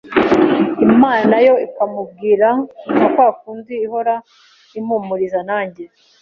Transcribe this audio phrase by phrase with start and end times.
[0.87, 2.47] Imana nayo ikamubwira
[2.93, 4.15] nka kwa kundi ihora
[4.79, 5.83] impumuriza nanjye,